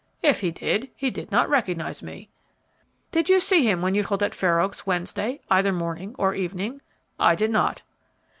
"If 0.23 0.39
he 0.39 0.49
did, 0.49 0.89
he 0.95 1.11
did 1.11 1.31
not 1.31 1.47
recognize 1.47 2.01
me." 2.01 2.27
"Did 3.11 3.29
you 3.29 3.39
see 3.39 3.63
him 3.63 3.83
when 3.83 3.93
you 3.93 4.03
called 4.03 4.23
at 4.23 4.33
Fair 4.33 4.59
Oaks, 4.59 4.87
Wednesday, 4.87 5.41
either 5.51 5.71
morning 5.71 6.15
or 6.17 6.33
evening?" 6.33 6.81
"I 7.19 7.35
did 7.35 7.51
not." 7.51 7.83